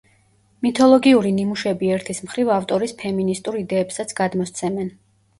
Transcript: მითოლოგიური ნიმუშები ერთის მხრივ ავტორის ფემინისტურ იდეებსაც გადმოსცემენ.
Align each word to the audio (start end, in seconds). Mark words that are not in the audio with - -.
მითოლოგიური 0.65 1.33
ნიმუშები 1.39 1.91
ერთის 1.97 2.21
მხრივ 2.27 2.49
ავტორის 2.55 2.93
ფემინისტურ 3.01 3.59
იდეებსაც 3.59 4.15
გადმოსცემენ. 4.21 4.91